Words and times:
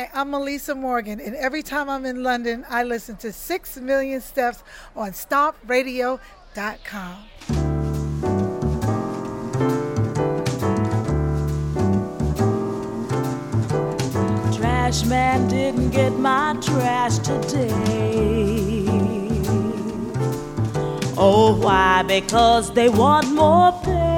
Hi, 0.00 0.08
I'm 0.14 0.30
Melissa 0.30 0.74
Morgan, 0.74 1.20
and 1.20 1.36
every 1.36 1.62
time 1.62 1.90
I'm 1.90 2.06
in 2.06 2.22
London, 2.22 2.64
I 2.70 2.84
listen 2.84 3.16
to 3.16 3.34
6 3.34 3.76
Million 3.80 4.22
Steps 4.22 4.62
on 4.96 5.10
StompRadio.com. 5.10 6.18
Trash 14.56 15.04
man 15.04 15.48
didn't 15.48 15.90
get 15.90 16.14
my 16.14 16.56
trash 16.62 17.18
today. 17.18 18.86
Oh, 21.18 21.60
why? 21.60 22.04
Because 22.04 22.72
they 22.72 22.88
want 22.88 23.30
more 23.34 23.78
pay. 23.84 24.09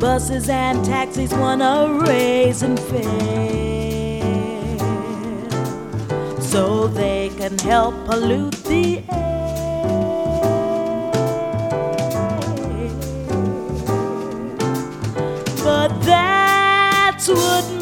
Buses 0.00 0.48
and 0.48 0.82
taxis 0.82 1.30
want 1.34 1.60
a 1.60 2.00
raise 2.06 2.62
in 2.62 2.74
fare 2.78 3.60
so 6.40 6.88
they 6.88 7.28
can 7.36 7.58
help 7.58 7.94
pollute 8.06 8.56
the 8.64 9.04
air. 9.10 9.30
But 15.62 15.90
that's 16.00 17.28
what 17.28 17.79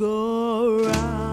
go 0.00 0.82
round. 0.86 1.28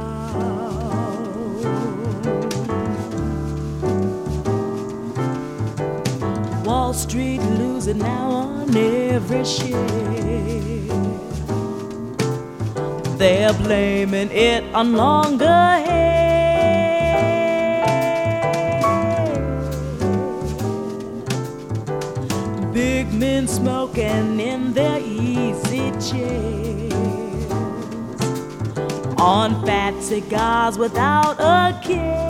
Wall 6.65 6.93
Street 6.93 7.39
losing 7.39 7.99
now 7.99 8.29
on 8.29 8.75
every 8.75 9.45
share. 9.45 9.77
They're 13.17 13.53
blaming 13.53 14.31
it 14.31 14.65
on 14.75 14.97
longer 14.97 15.45
hair. 15.87 16.25
Big 22.73 23.13
men 23.13 23.47
smoking 23.47 24.41
in 24.41 24.73
their 24.73 24.99
easy 24.99 25.91
chairs 26.01 26.56
on 29.27 29.65
fat 29.65 30.01
cigars 30.01 30.77
without 30.77 31.37
a 31.37 31.77
care. 31.83 32.26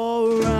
alright. 0.00 0.59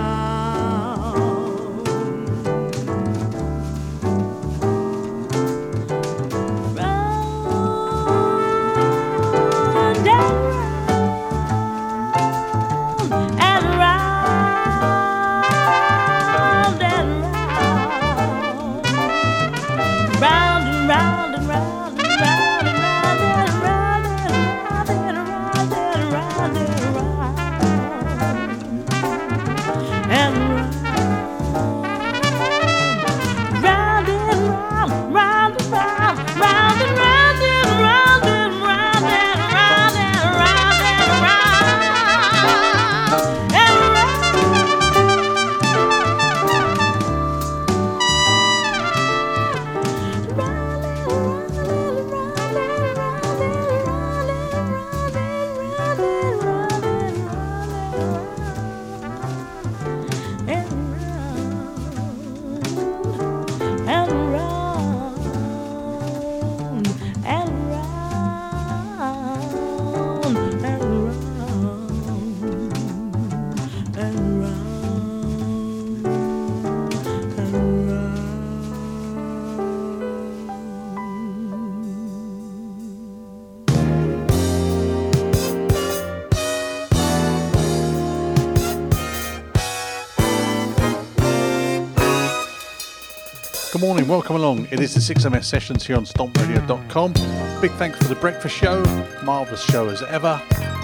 Good 93.81 93.87
morning, 93.87 94.07
welcome 94.07 94.35
along. 94.35 94.67
It 94.69 94.79
is 94.79 94.93
the 94.93 94.99
6MS 94.99 95.43
sessions 95.43 95.87
here 95.87 95.97
on 95.97 96.05
stompradio.com. 96.05 97.13
Big 97.61 97.71
thanks 97.71 97.97
for 97.97 98.03
the 98.03 98.13
breakfast 98.13 98.55
show. 98.55 98.83
Marvellous 99.23 99.63
show 99.63 99.89
as 99.89 100.03
ever. 100.03 100.39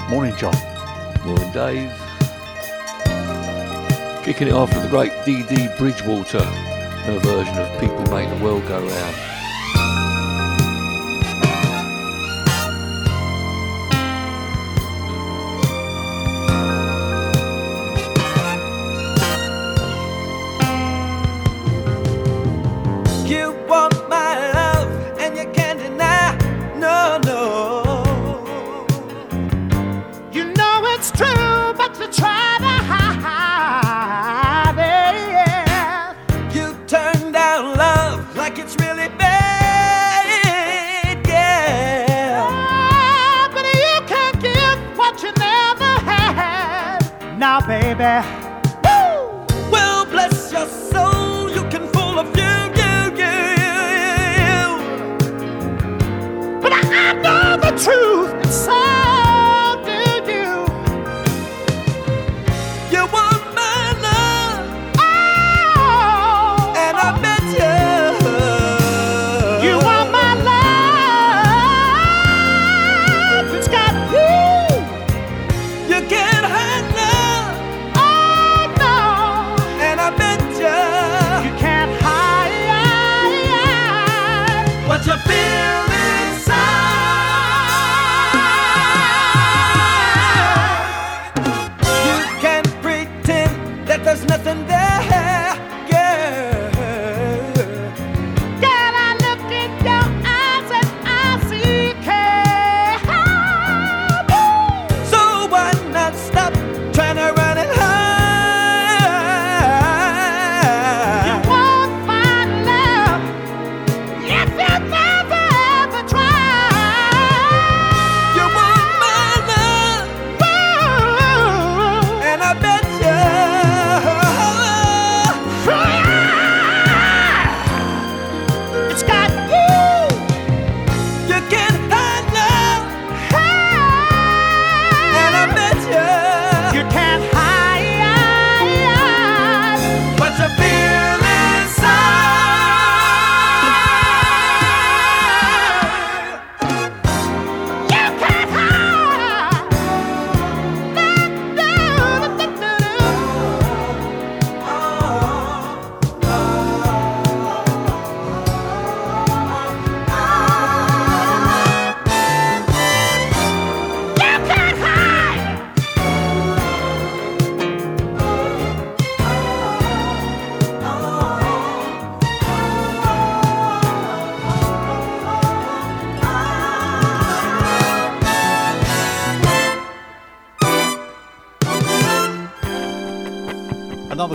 Morning, 0.09 0.35
John. 0.35 0.55
Morning, 1.23 1.51
Dave. 1.51 1.93
Kicking 4.25 4.47
it 4.47 4.53
off 4.53 4.73
with 4.73 4.81
the 4.81 4.89
great 4.89 5.11
Dee 5.25 5.43
Dee 5.43 5.67
Bridgewater, 5.77 6.43
her 6.43 7.19
version 7.19 7.59
of 7.59 7.79
People 7.79 7.99
Make 8.07 8.35
the 8.35 8.43
World 8.43 8.67
Go 8.67 8.79
Round. 8.79 9.26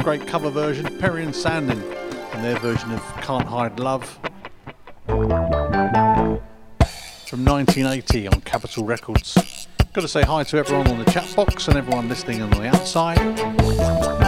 Great 0.03 0.27
cover 0.27 0.51
version, 0.51 0.99
Perry 0.99 1.23
and 1.23 1.33
Sanlin, 1.33 1.81
and 2.35 2.45
their 2.45 2.59
version 2.59 2.91
of 2.91 3.01
Can't 3.19 3.47
Hide 3.47 3.79
Love 3.79 4.19
from 5.07 5.29
1980 7.45 8.27
on 8.27 8.41
Capitol 8.41 8.85
Records. 8.85 9.69
Got 9.93 10.01
to 10.01 10.09
say 10.09 10.23
hi 10.23 10.43
to 10.43 10.57
everyone 10.57 10.89
on 10.89 10.99
the 10.99 11.09
chat 11.13 11.33
box 11.37 11.69
and 11.69 11.77
everyone 11.77 12.09
listening 12.09 12.43
on 12.43 12.51
the 12.51 12.67
outside. 12.67 14.22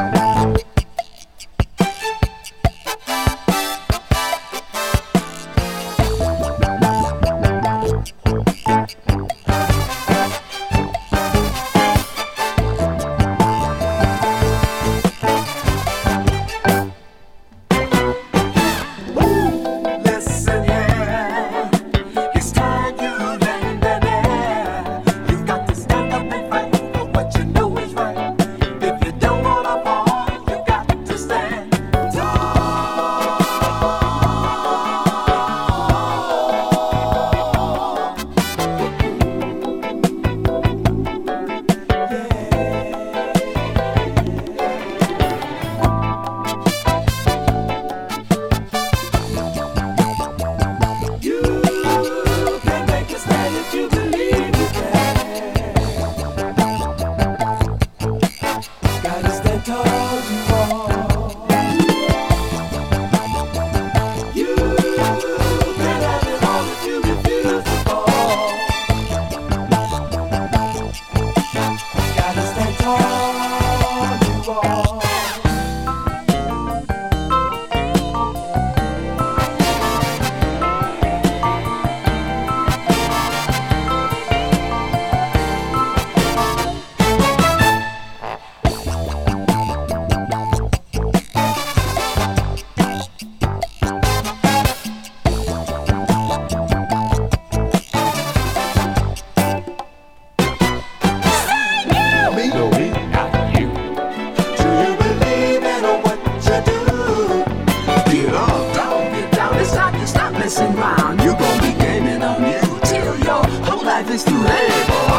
life 114.04 114.14
is 114.14 114.24
too. 114.24 114.42
Hey, 114.42 114.86
boy. 114.88 115.13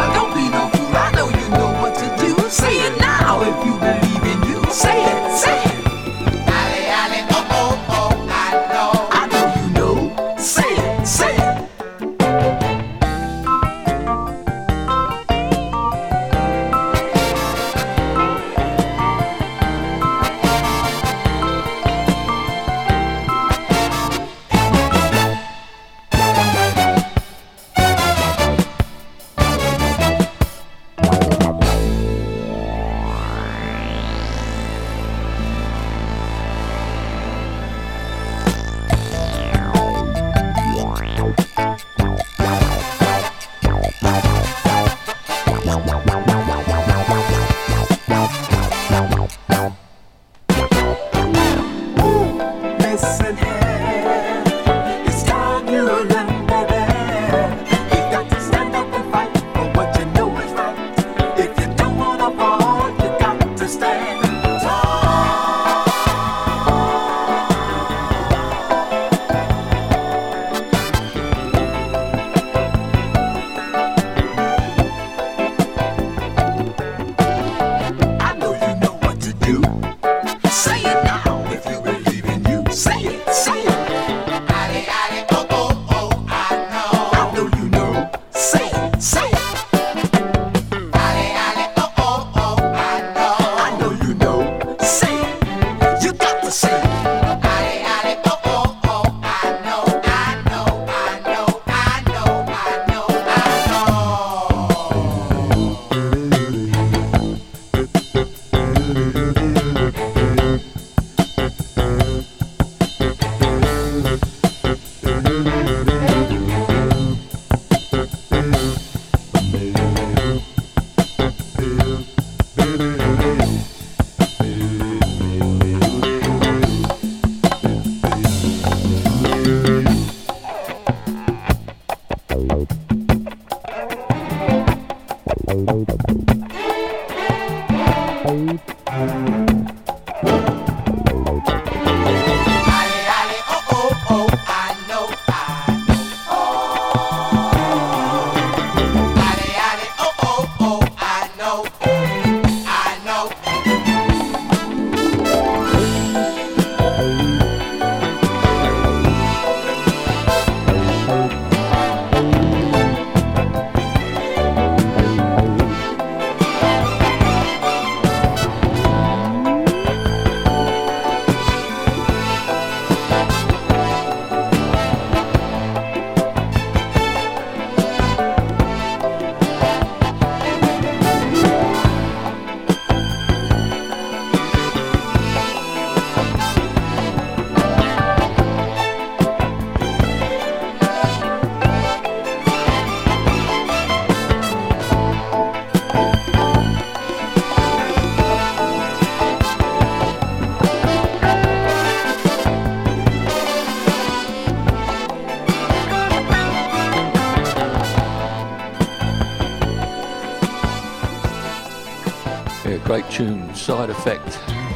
Side 213.55 213.89
Effect 213.89 214.35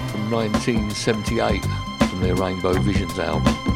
from 0.09 0.31
1978 0.31 1.63
from 2.09 2.21
their 2.21 2.33
Rainbow 2.33 2.73
Visions 2.73 3.19
album. 3.19 3.68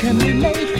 can 0.00 0.18
be 0.18 0.32
made 0.32 0.79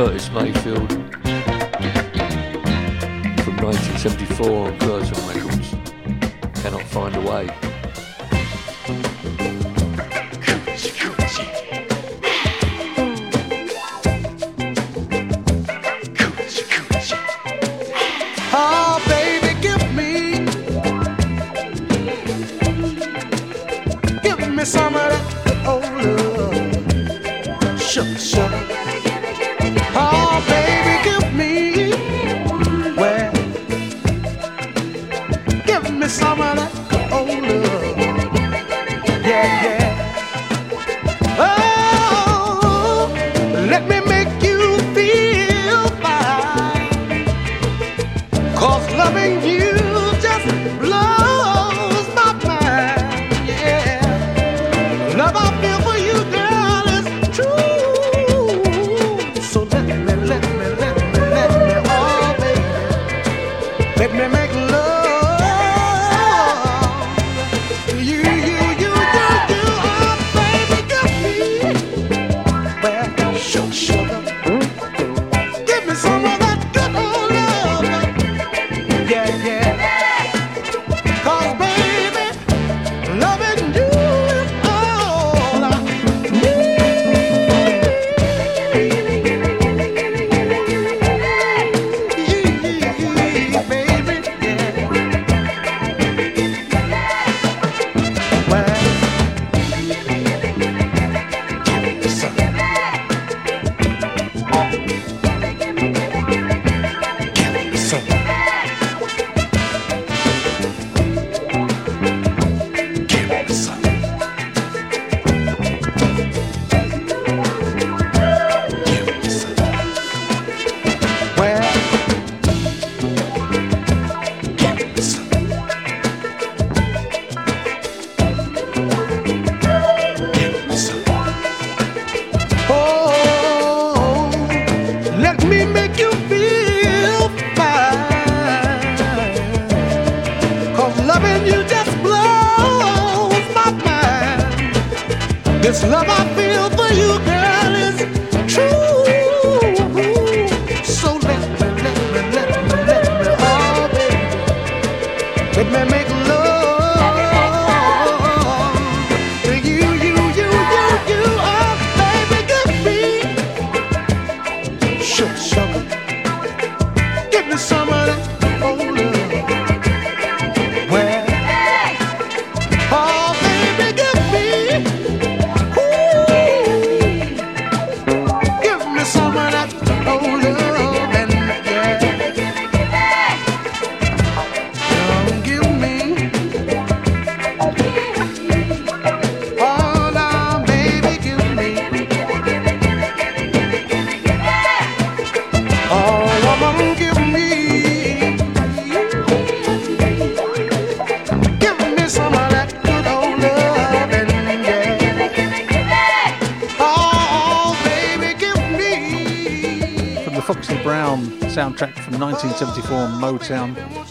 Curtis 0.00 0.30
Mayfield 0.30 0.90
from 3.44 3.56
1974 3.58 4.66
on 4.66 4.78
Curtom 4.78 5.28
Records. 5.28 6.62
Cannot 6.62 6.84
Find 6.84 7.16
a 7.16 7.20
Way. 7.20 7.69
let 64.20 64.32
me 64.32 64.39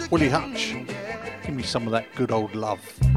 Willie 0.10 0.30
Hutch. 0.30 0.76
Give 1.46 1.56
me 1.56 1.64
some 1.64 1.86
of 1.86 1.92
that 1.92 2.14
good 2.16 2.32
old 2.32 2.56
love. 2.56 3.09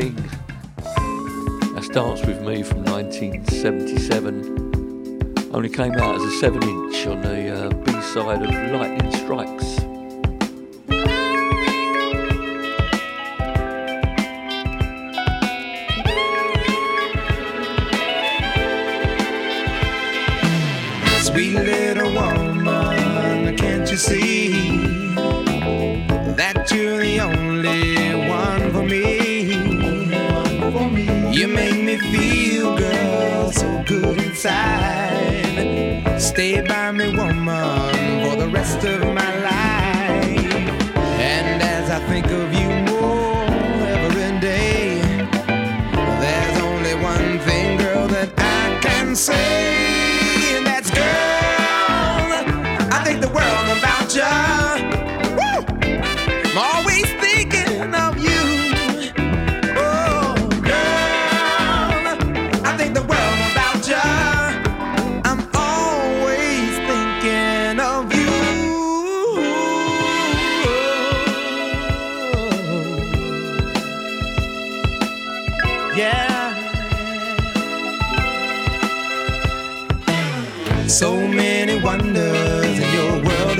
Thing. 0.00 0.14
That's 1.74 1.88
Dance 1.88 2.24
With 2.24 2.40
Me 2.42 2.62
from 2.62 2.84
1977. 2.84 5.50
Only 5.52 5.68
came 5.68 5.94
out 5.94 6.14
as 6.14 6.22
a 6.22 6.30
7 6.38 6.62
inch 6.62 7.04
on 7.08 7.20
the 7.20 7.66
uh, 7.66 7.70
B 7.70 7.90
side 8.02 8.44
of 8.44 8.50
Lightning 8.72 9.12
Strike. 9.12 9.57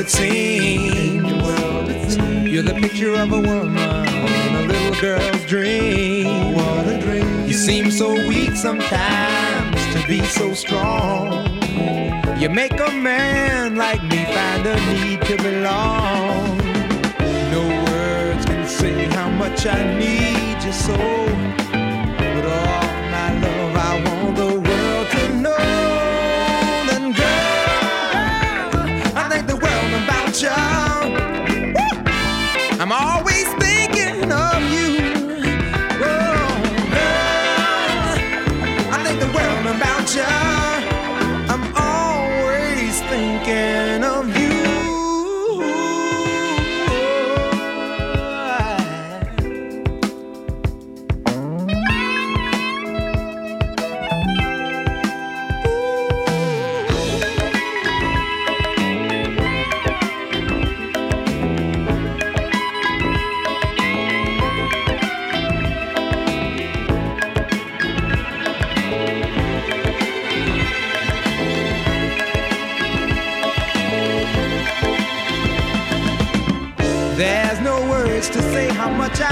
it 0.08 0.12
seems. 2.10 2.16
You're 2.50 2.62
the 2.62 2.74
picture 2.74 3.14
of 3.14 3.32
a 3.32 3.40
woman 3.40 4.08
in 4.08 4.54
a 4.54 4.62
little 4.66 5.00
girl's 5.00 5.44
dream. 5.44 6.54
What 6.54 6.86
a 6.86 6.98
dream. 6.98 7.46
You 7.46 7.54
seem 7.54 7.90
so 7.90 8.12
weak 8.26 8.56
sometimes 8.56 9.76
to 9.94 10.06
be 10.08 10.22
so 10.24 10.54
strong. 10.54 11.46
You 12.40 12.48
make 12.48 12.80
a 12.80 12.90
man 12.90 13.76
like 13.76 14.02
me 14.04 14.24
find 14.24 14.66
a 14.66 14.76
need 14.92 15.20
to 15.22 15.36
belong. 15.36 16.58
No 17.52 17.62
words 17.90 18.46
can 18.46 18.66
say 18.66 19.04
how 19.16 19.28
much 19.28 19.66
I 19.66 19.98
need 19.98 20.62
you 20.64 20.72
so, 20.72 20.96
but 20.96 22.46
all. 22.46 22.97
child. 30.40 30.87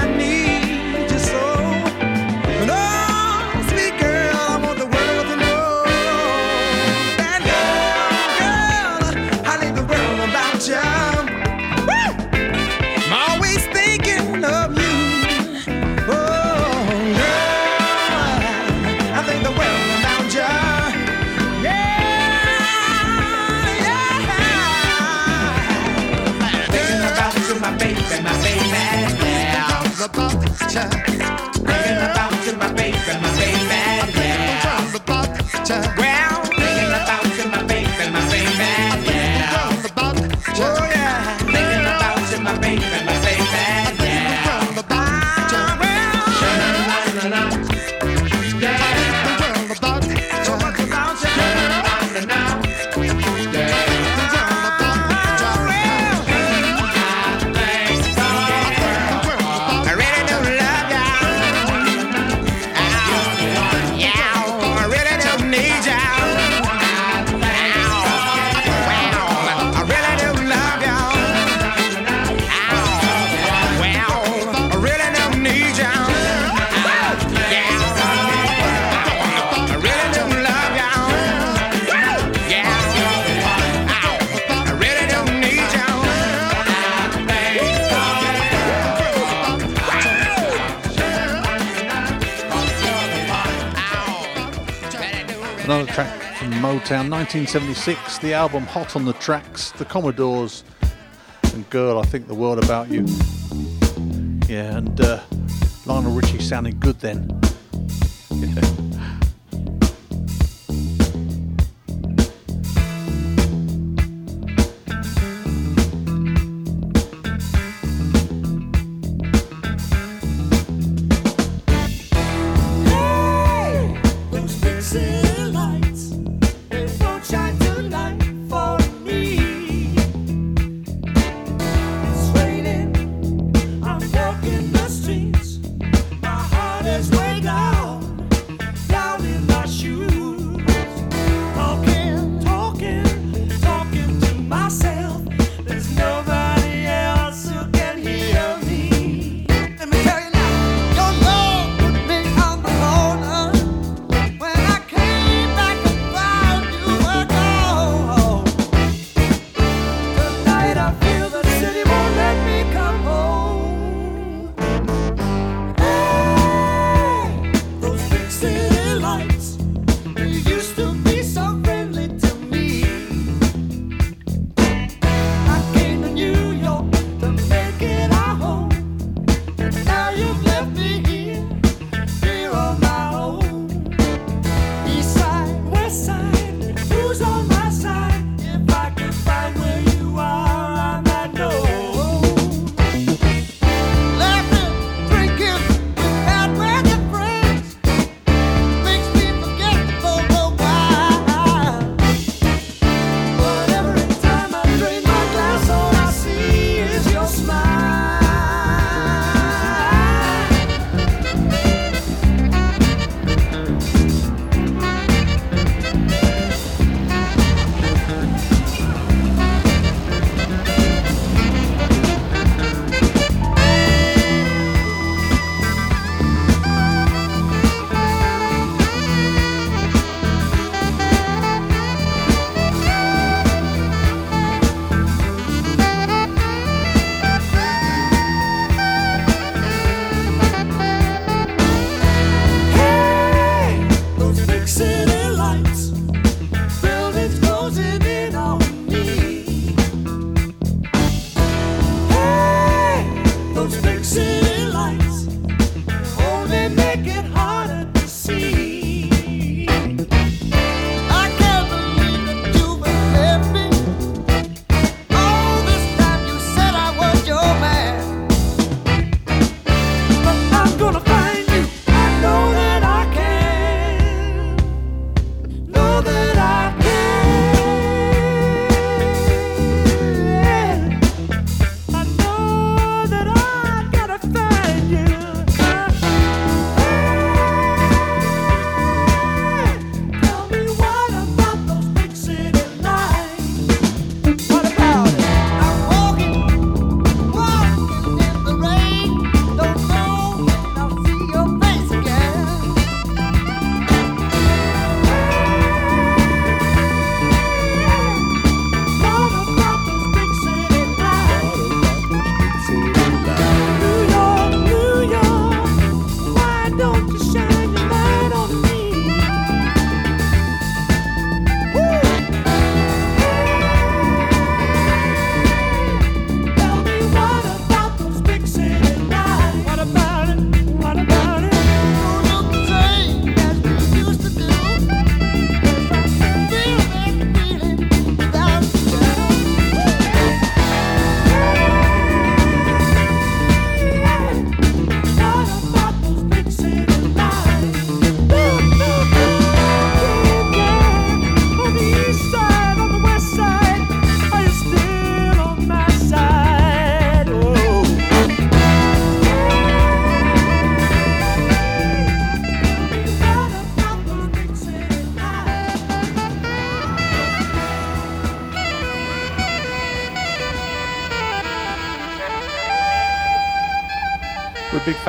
I 0.07 0.17
need. 0.17 0.56
Motown 96.87 97.11
1976, 97.11 98.19
the 98.19 98.33
album 98.33 98.63
Hot 98.67 98.95
on 98.95 99.03
the 99.03 99.11
Tracks, 99.11 99.71
The 99.71 99.83
Commodores, 99.83 100.63
and 101.53 101.69
Girl, 101.69 101.99
I 101.99 102.03
Think 102.03 102.29
the 102.29 102.33
World 102.33 102.63
About 102.63 102.89
You. 102.89 103.05
Yeah, 104.47 104.77
and 104.77 105.01
uh, 105.01 105.19
Lionel 105.85 106.13
Richie 106.13 106.39
sounded 106.39 106.79
good 106.79 106.97
then. 107.01 107.36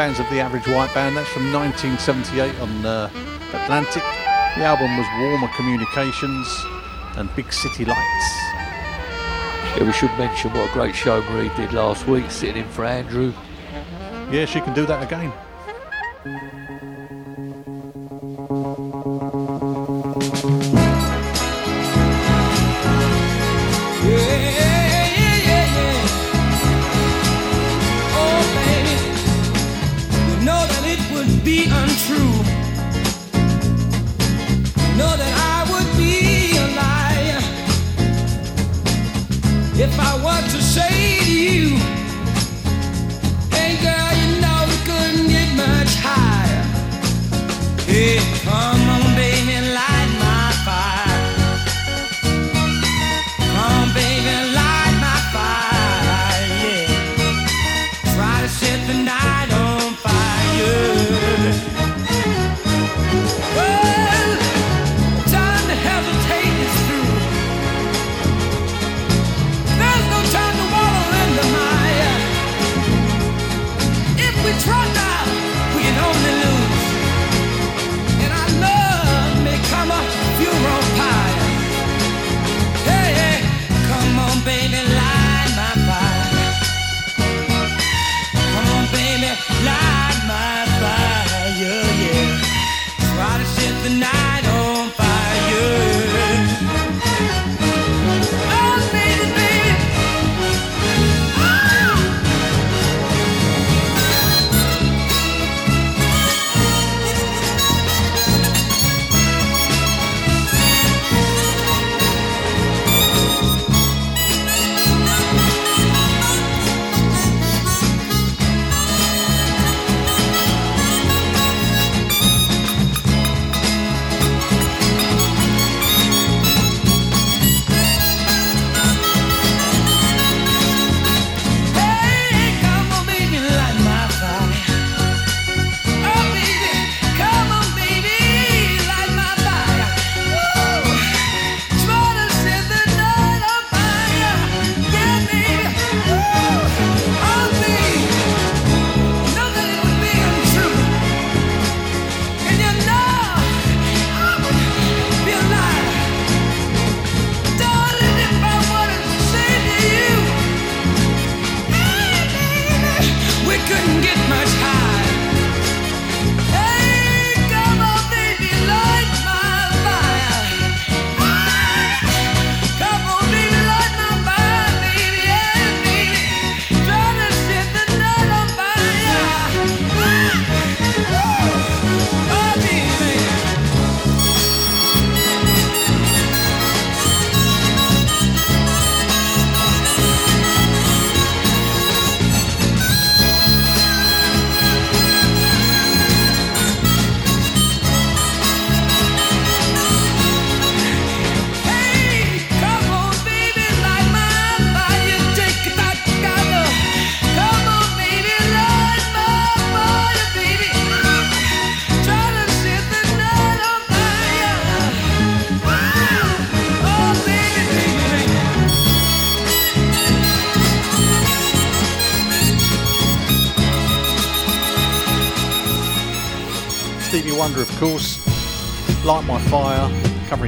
Fans 0.08 0.20
of 0.20 0.30
the 0.30 0.40
Average 0.40 0.66
White 0.68 0.94
Band. 0.94 1.18
That's 1.18 1.28
from 1.28 1.52
1978 1.52 2.58
on 2.60 2.86
uh, 2.86 3.10
Atlantic. 3.52 4.02
The 4.56 4.64
album 4.64 4.96
was 4.96 5.06
Warmer 5.20 5.48
Communications 5.54 6.48
and 7.18 7.28
Big 7.36 7.52
City 7.52 7.84
Lights. 7.84 8.28
Yeah, 9.76 9.84
we 9.84 9.92
should 9.92 10.10
mention 10.16 10.50
what 10.54 10.70
a 10.70 10.72
great 10.72 10.94
show 10.94 11.20
Marie 11.30 11.50
did 11.56 11.74
last 11.74 12.06
week, 12.06 12.30
sitting 12.30 12.62
in 12.62 12.68
for 12.70 12.86
Andrew. 12.86 13.34
Yeah, 14.30 14.46
she 14.46 14.62
can 14.62 14.72
do 14.72 14.86
that 14.86 15.02
again. 15.02 15.30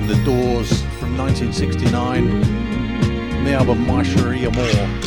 Covering 0.01 0.07
The 0.07 0.25
Doors 0.25 0.83
from 0.99 1.17
1969. 1.17 3.45
The 3.45 3.53
album 3.53 3.87
My 3.87 4.03
Cherie 4.03 4.45
Amour. 4.45 5.00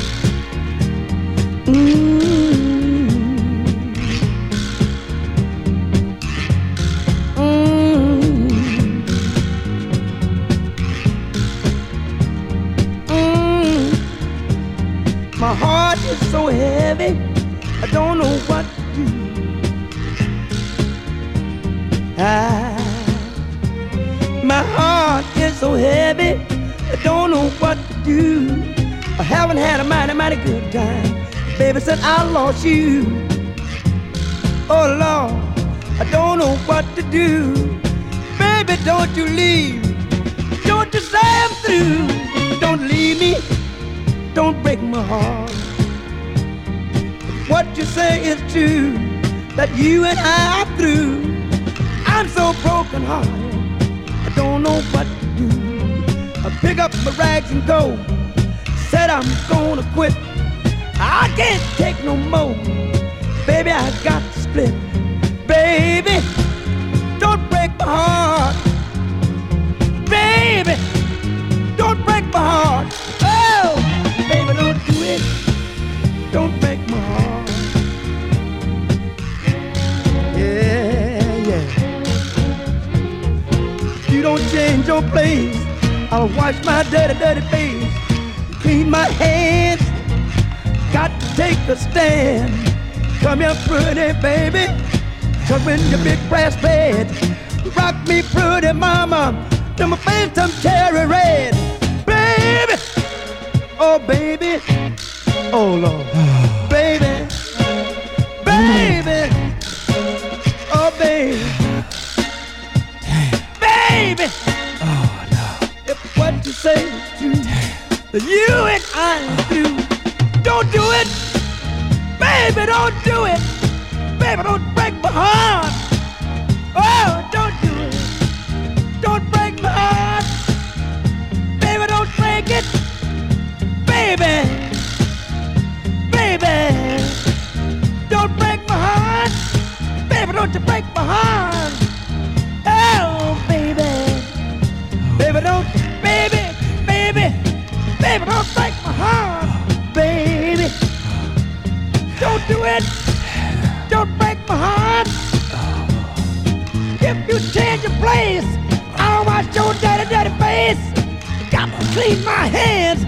clean 161.93 162.25
my 162.25 162.47
hands. 162.47 163.05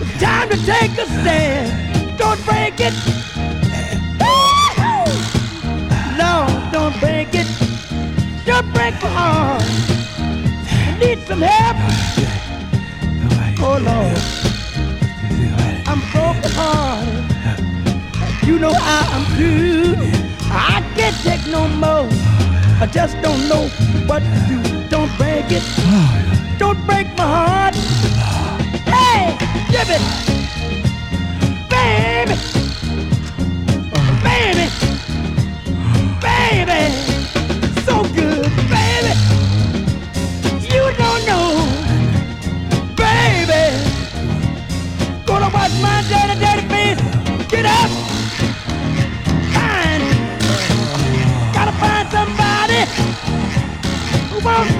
It's 0.00 0.20
time 0.22 0.48
to 0.50 0.56
take 0.64 0.92
a 0.96 1.06
stand. 1.06 2.18
Don't 2.18 2.42
break 2.44 2.74
it. 2.78 2.94
No, 6.16 6.46
don't 6.72 6.98
break 7.00 7.28
it. 7.34 7.48
Don't 8.46 8.72
break 8.72 8.94
my 9.02 9.10
heart. 9.18 9.62
I 10.70 10.98
need 11.00 11.18
some 11.26 11.42
help. 11.42 11.76
Oh 13.60 13.78
Lord, 13.88 14.18
I'm 15.90 16.00
broken 16.12 16.52
hearted. 16.58 18.46
You 18.46 18.58
know 18.60 18.72
I'm 18.72 19.24
through. 19.36 19.96
I 20.50 20.80
can't 20.96 21.16
take 21.26 21.44
no 21.50 21.66
more. 21.68 22.08
I 22.80 22.86
just 22.90 23.20
don't 23.20 23.48
know 23.48 23.68
what 24.06 24.22
to 24.22 24.38
do. 24.48 24.58
Don't 24.88 25.12
break 25.18 25.46
it. 25.50 25.64
Don't 26.58 26.80
break 26.86 27.06
my 27.16 27.26
heart. 27.26 28.17
Hey, 29.18 29.36
give 29.72 29.90
it. 29.90 30.02
Baby. 31.74 32.34
Baby. 34.22 34.66
Baby. 36.26 36.82
So 37.86 37.94
good, 38.18 38.50
baby. 38.74 39.12
You 40.72 40.82
don't 41.02 41.22
know. 41.30 41.48
Baby. 43.02 43.64
Gonna 45.26 45.50
watch 45.56 45.74
my 45.82 45.96
dirty, 46.10 46.36
dirty 46.44 46.64
face. 46.72 47.00
Get 47.50 47.66
up. 47.66 47.90
Find. 49.54 50.02
Gotta 51.56 51.72
find 51.82 52.08
somebody 52.16 52.80
who 54.30 54.38
won't 54.46 54.77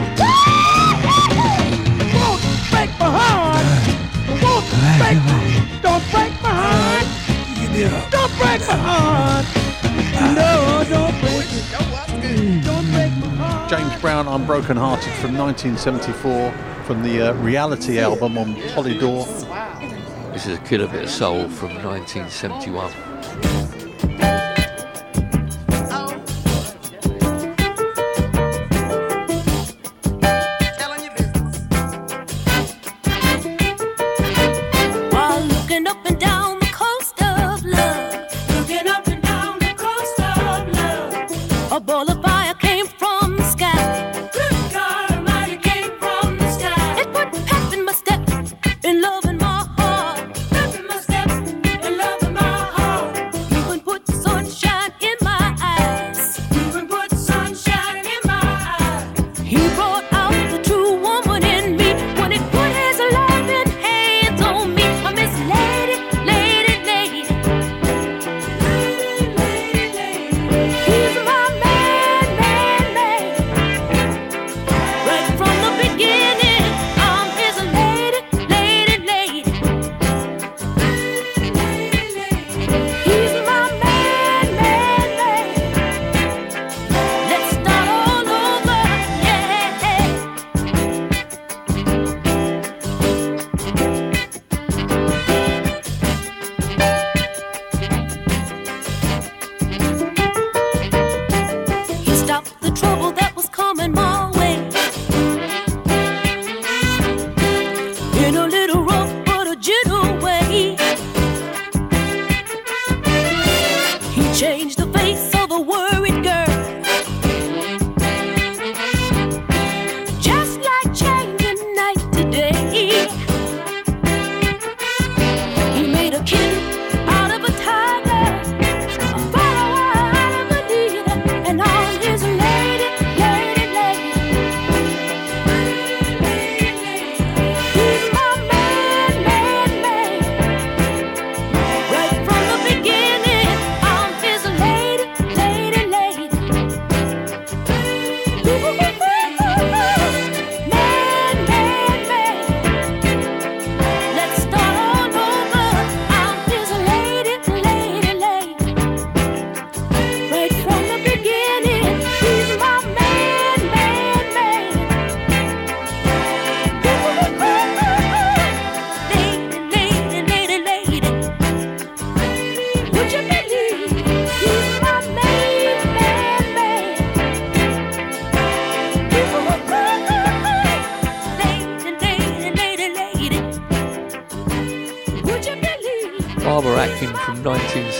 break, 5.14 5.82
don't 5.82 6.10
break 6.10 6.32
my 6.42 6.50
heart. 6.50 7.06
Don't 8.10 8.32
break 8.36 8.60
my 8.68 8.76
heart. 8.76 9.46
No, 10.34 10.84
don't 10.88 11.20
break. 11.20 12.64
Don't 12.64 12.90
break 12.92 13.12
my 13.16 13.28
heart. 13.36 13.70
James 13.70 14.00
Brown, 14.00 14.28
I'm 14.28 14.46
Broken 14.46 14.76
Hearted 14.76 15.12
from 15.14 15.36
1974 15.36 16.52
from 16.84 17.02
the 17.02 17.30
uh, 17.30 17.32
Reality 17.34 17.98
album 17.98 18.36
on 18.36 18.54
Polydor. 18.72 19.26
This 20.32 20.46
is 20.46 20.58
a 20.58 20.62
killer 20.62 20.88
bit 20.88 21.04
of 21.04 21.10
soul 21.10 21.48
from 21.48 21.74
1971. 21.82 23.17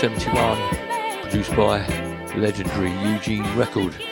1971, 0.01 1.21
produced 1.23 1.53
by 1.57 1.85
legendary 2.37 2.91
Eugene 3.11 3.43
Record. 3.57 4.08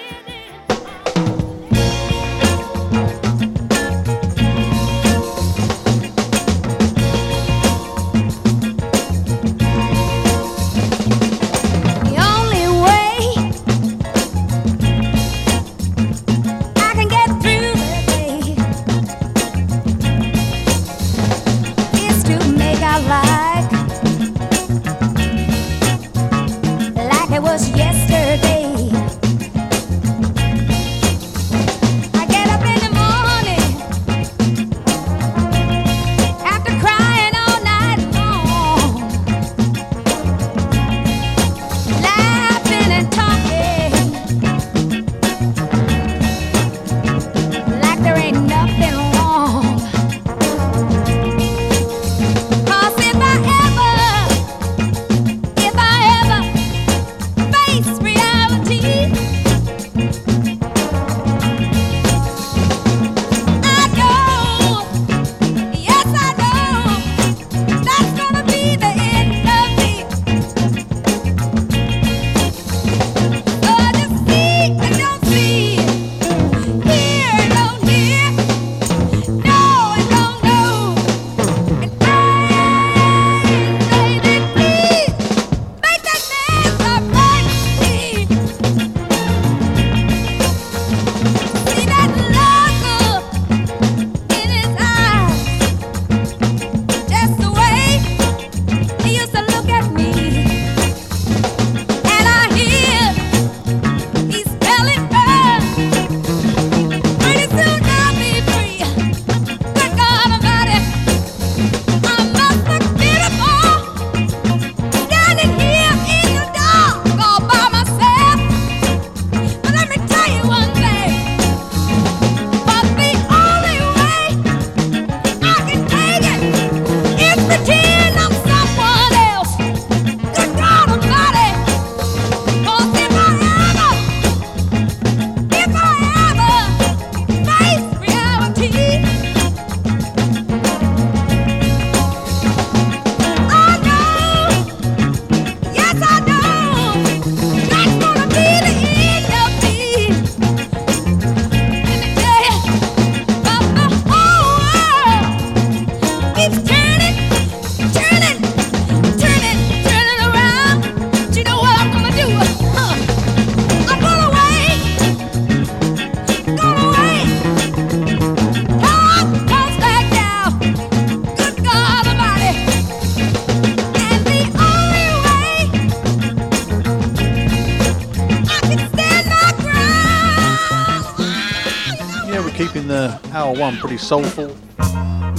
pretty 183.80 183.98
soulful. 183.98 184.56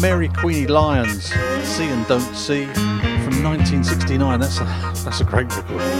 Mary 0.00 0.28
Queenie 0.28 0.66
Lyons, 0.66 1.24
See 1.64 1.88
and 1.88 2.06
Don't 2.06 2.20
See, 2.34 2.66
from 2.66 3.42
1969. 3.42 4.40
That's 4.40 4.60
a, 4.60 4.64
that's 5.04 5.20
a 5.20 5.24
great 5.24 5.54
record. 5.54 5.97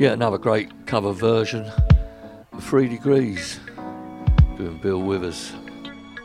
Yeah, 0.00 0.12
another 0.12 0.38
great 0.38 0.86
cover 0.86 1.12
version 1.12 1.70
Three 2.58 2.88
Degrees, 2.88 3.60
doing 4.56 4.78
Bill 4.78 5.02
Withers. 5.02 5.52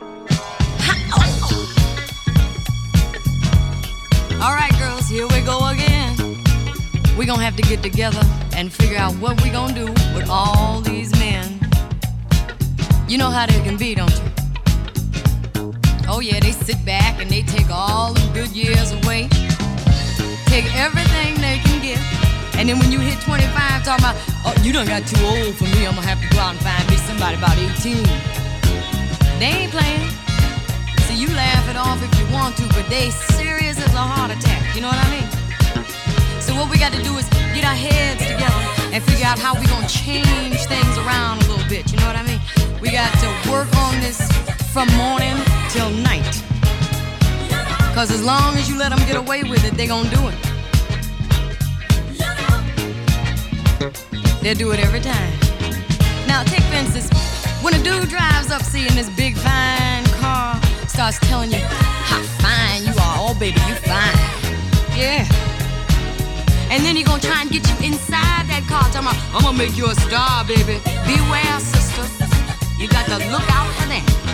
All 4.40 4.54
right, 4.54 4.72
girls, 4.78 5.10
here 5.10 5.26
we 5.26 5.42
go 5.42 5.68
again. 5.68 6.16
We're 7.18 7.26
gonna 7.26 7.44
have 7.44 7.56
to 7.56 7.62
get 7.64 7.82
together 7.82 8.22
and 8.56 8.72
figure 8.72 8.96
out 8.96 9.12
what 9.16 9.42
we 9.42 9.50
gonna 9.50 9.74
do 9.74 9.92
with 10.14 10.30
all 10.30 10.80
these 10.80 11.12
men. 11.18 11.60
You 13.06 13.18
know 13.18 13.28
how 13.28 13.44
they 13.44 13.60
can 13.60 13.76
be, 13.76 13.94
don't 13.94 14.10
you? 14.10 15.74
Oh, 16.08 16.20
yeah, 16.20 16.40
they 16.40 16.52
sit 16.52 16.82
back 16.86 17.20
and 17.20 17.28
they 17.28 17.42
take 17.42 17.68
all 17.68 18.14
the 18.14 18.30
good 18.32 18.56
years 18.56 18.92
away, 18.92 19.28
take 20.46 20.64
everything 20.74 21.34
they 21.42 21.58
can 21.62 21.82
get. 21.82 22.25
And 22.56 22.68
then 22.68 22.78
when 22.78 22.90
you 22.90 22.98
hit 22.98 23.20
25, 23.20 23.84
talking 23.84 24.02
about, 24.02 24.16
oh, 24.48 24.54
you 24.64 24.72
done 24.72 24.86
got 24.86 25.06
too 25.06 25.20
old 25.28 25.54
for 25.56 25.64
me, 25.64 25.84
I'm 25.84 25.94
gonna 25.94 26.08
have 26.08 26.20
to 26.24 26.28
go 26.32 26.40
out 26.40 26.56
and 26.56 26.62
find 26.64 26.88
me 26.88 26.96
somebody 27.04 27.36
about 27.36 27.52
18. 27.52 28.00
They 29.36 29.68
ain't 29.68 29.72
playing. 29.72 30.08
So 31.04 31.12
you 31.12 31.28
laugh 31.36 31.68
it 31.68 31.76
off 31.76 32.00
if 32.00 32.08
you 32.16 32.24
want 32.32 32.56
to, 32.56 32.64
but 32.72 32.88
they 32.88 33.10
serious 33.36 33.76
as 33.76 33.92
a 33.92 34.00
heart 34.00 34.32
attack. 34.32 34.74
You 34.74 34.80
know 34.80 34.88
what 34.88 34.96
I 34.96 35.08
mean? 35.12 35.28
So 36.40 36.56
what 36.56 36.72
we 36.72 36.78
got 36.78 36.96
to 36.96 37.02
do 37.04 37.12
is 37.20 37.28
get 37.52 37.68
our 37.68 37.76
heads 37.76 38.24
together 38.24 38.62
and 38.88 39.04
figure 39.04 39.26
out 39.26 39.38
how 39.38 39.52
we 39.60 39.66
gonna 39.68 39.86
change 39.86 40.56
things 40.64 40.96
around 41.04 41.44
a 41.44 41.52
little 41.52 41.68
bit. 41.68 41.92
You 41.92 42.00
know 42.00 42.08
what 42.08 42.16
I 42.16 42.24
mean? 42.24 42.40
We 42.80 42.88
got 42.90 43.12
to 43.20 43.28
work 43.52 43.68
on 43.84 44.00
this 44.00 44.16
from 44.72 44.88
morning 44.96 45.36
till 45.68 45.90
night. 46.00 46.24
Cause 47.92 48.10
as 48.10 48.24
long 48.24 48.56
as 48.56 48.66
you 48.68 48.78
let 48.78 48.96
them 48.96 49.00
get 49.04 49.16
away 49.16 49.42
with 49.44 49.60
it, 49.64 49.76
they 49.76 49.86
gonna 49.86 50.08
do 50.08 50.28
it. 50.28 50.55
They'll 54.42 54.54
do 54.54 54.70
it 54.72 54.80
every 54.80 55.00
time. 55.00 55.32
Now, 56.26 56.42
take 56.44 56.62
for 56.64 56.76
instance, 56.76 57.10
when 57.62 57.74
a 57.74 57.82
dude 57.82 58.08
drives 58.08 58.50
up 58.50 58.62
seeing 58.62 58.94
this 58.94 59.10
big 59.10 59.36
fine 59.36 60.04
car, 60.20 60.60
starts 60.88 61.18
telling 61.20 61.50
you 61.50 61.58
how 61.58 62.22
fine 62.40 62.84
you 62.84 62.92
are. 62.92 63.16
Oh, 63.18 63.36
baby, 63.38 63.60
you 63.68 63.74
fine. 63.74 64.16
Yeah. 64.96 65.26
And 66.70 66.84
then 66.84 66.96
he 66.96 67.02
gonna 67.02 67.20
try 67.20 67.42
and 67.42 67.50
get 67.50 67.68
you 67.68 67.86
inside 67.86 68.48
that 68.48 68.64
car, 68.68 68.82
talking 68.90 69.08
about, 69.08 69.16
I'm 69.34 69.42
gonna 69.42 69.58
make 69.58 69.76
you 69.76 69.86
a 69.86 69.94
star, 69.94 70.44
baby. 70.44 70.80
Beware, 71.06 71.60
sister. 71.60 72.04
You 72.78 72.88
got 72.88 73.06
to 73.06 73.18
look 73.30 73.48
out 73.50 73.72
for 73.74 73.88
them. 73.88 74.25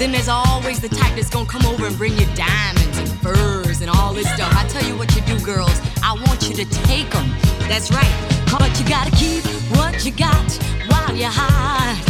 Then 0.00 0.12
there's 0.12 0.28
always 0.30 0.80
the 0.80 0.88
type 0.88 1.14
that's 1.14 1.28
gonna 1.28 1.44
come 1.44 1.66
over 1.66 1.84
and 1.84 1.94
bring 1.98 2.14
you 2.14 2.24
diamonds 2.34 2.96
and 2.96 3.06
furs 3.20 3.82
and 3.82 3.90
all 3.90 4.14
this 4.14 4.26
stuff. 4.32 4.50
I 4.56 4.66
tell 4.66 4.82
you 4.88 4.96
what 4.96 5.14
you 5.14 5.20
do, 5.20 5.38
girls. 5.44 5.78
I 6.02 6.14
want 6.26 6.48
you 6.48 6.54
to 6.54 6.64
take 6.88 7.10
them. 7.10 7.28
That's 7.68 7.90
right. 7.92 8.10
But 8.50 8.80
you 8.80 8.88
gotta 8.88 9.10
keep 9.10 9.44
what 9.76 10.02
you 10.06 10.12
got 10.12 10.50
while 10.88 11.14
you're 11.14 11.28
high. 11.28 12.00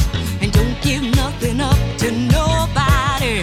And 0.41 0.53
don't 0.53 0.81
give 0.83 1.03
nothing 1.17 1.61
up 1.61 1.77
to 1.99 2.13
nobody. 2.13 3.43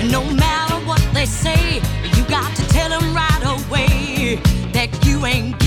And 0.00 0.10
no 0.10 0.24
matter 0.24 0.76
what 0.86 1.06
they 1.12 1.26
say, 1.26 1.82
you 2.16 2.24
got 2.24 2.56
to 2.56 2.66
tell 2.68 2.88
them 2.88 3.14
right 3.14 3.42
away 3.44 4.36
that 4.72 4.88
you 5.04 5.26
ain't 5.26 5.61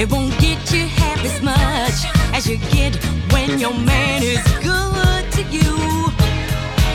It 0.00 0.10
won't 0.10 0.32
get 0.38 0.72
you 0.72 0.86
half 0.86 1.22
as 1.22 1.42
much 1.42 1.98
as 2.34 2.46
you 2.48 2.56
get 2.72 2.96
when 3.34 3.58
your 3.58 3.74
man 3.74 4.22
is 4.22 4.42
good 4.64 5.30
to 5.32 5.42
you. 5.42 6.08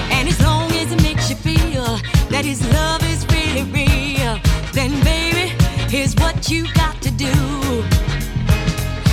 And 0.10 0.28
as 0.28 0.42
long 0.42 0.72
as 0.72 0.92
it 0.92 1.04
makes 1.04 1.30
you 1.30 1.36
feel 1.36 1.86
that 2.34 2.46
his 2.46 2.68
love 2.74 3.04
is 3.04 3.24
really 3.28 3.62
real, 3.70 4.40
then 4.74 4.90
baby, 5.04 5.54
here's 5.88 6.16
what 6.16 6.50
you 6.50 6.66
got 6.74 7.00
to 7.04 7.12
do. 7.12 7.36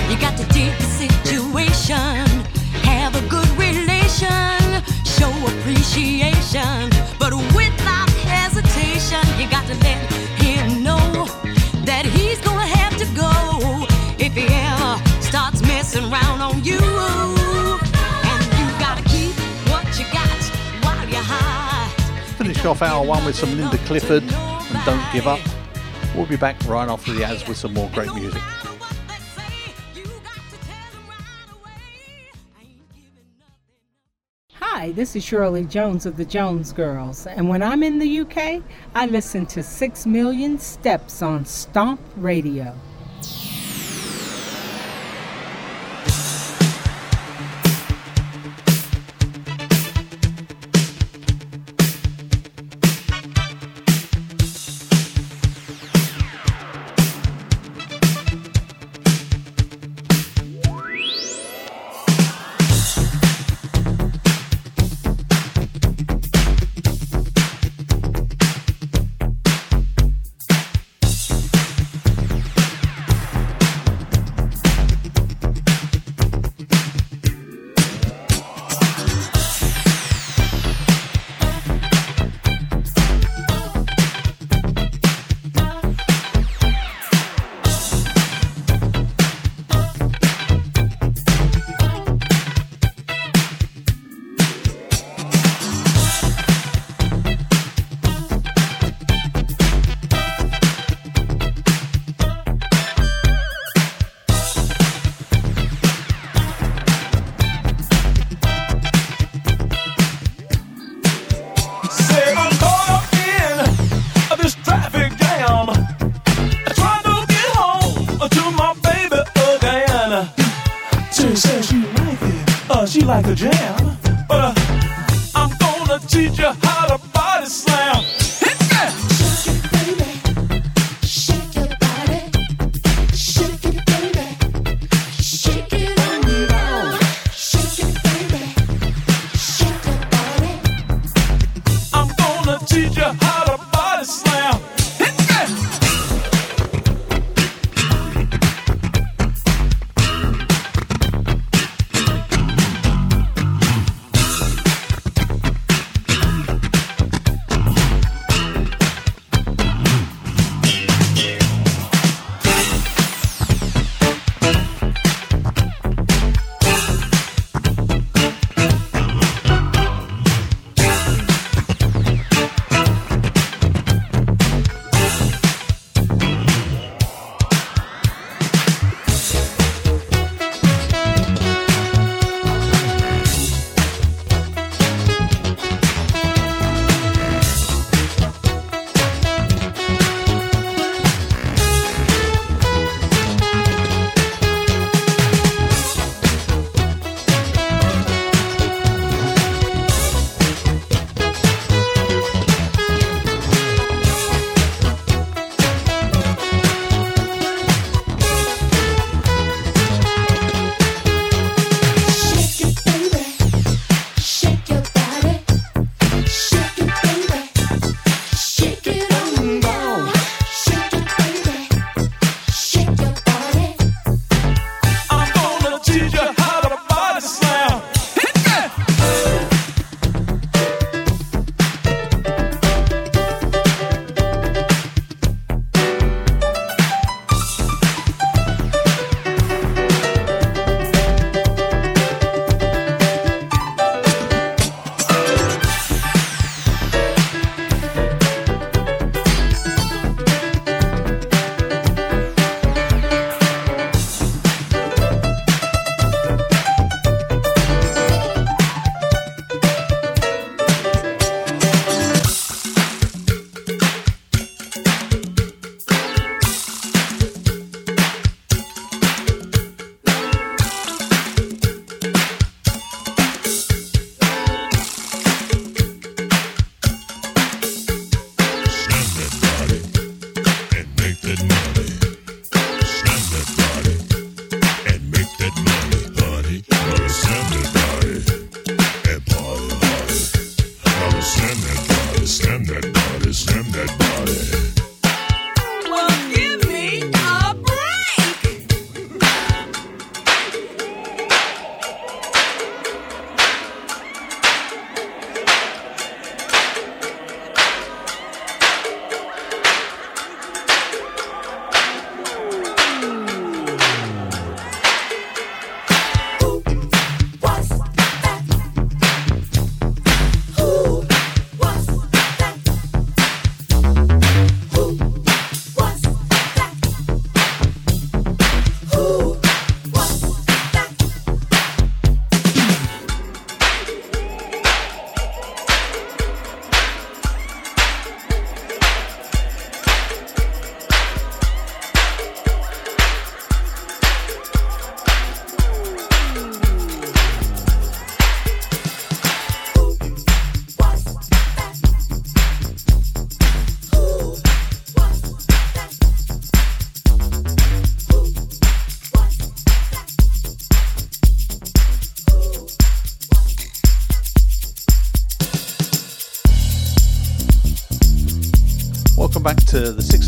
You 0.09 0.17
got 0.19 0.39
to 0.39 0.47
dig 0.55 0.73
the 0.79 0.89
situation, 1.05 2.25
have 2.89 3.15
a 3.15 3.29
good 3.29 3.51
relation, 3.59 4.81
show 5.05 5.33
appreciation, 5.53 6.89
but 7.19 7.35
around 16.13 16.41
on 16.43 16.63
you. 16.63 16.79
And 16.79 18.45
you 18.59 18.67
gotta 18.79 19.03
keep 19.05 19.35
what 19.71 19.87
you 19.99 20.05
got 20.13 20.43
while 20.85 21.09
you're 21.09 21.23
high. 21.23 21.89
Finish 22.37 22.65
off 22.65 22.83
hour 22.83 23.07
one 23.07 23.25
with 23.25 23.37
some 23.37 23.57
Linda 23.57 23.79
Clifford 23.79 24.23
and 24.23 24.85
Don't 24.85 25.13
Give 25.13 25.27
Up. 25.27 25.41
We'll 26.15 26.27
be 26.27 26.37
back 26.37 26.57
right 26.67 26.89
after 26.89 27.13
the 27.15 27.25
ads 27.25 27.47
with 27.49 27.57
some 27.57 27.73
more 27.73 27.89
great 27.95 28.13
music. 28.15 28.43
Hi, 34.55 34.93
this 34.93 35.17
is 35.17 35.25
Shirley 35.25 35.65
Jones 35.65 36.07
of 36.07 36.17
the 36.17 36.25
Jones 36.25 36.73
Girls, 36.73 37.27
and 37.27 37.49
when 37.49 37.63
I'm 37.63 37.83
in 37.83 37.99
the 37.99 38.21
UK, 38.21 38.63
I 38.95 39.07
listen 39.07 39.47
to 39.47 39.63
6 39.63 40.07
Million 40.07 40.59
Steps 40.59 41.23
on 41.23 41.45
Stomp 41.45 42.01
Radio. 42.17 42.75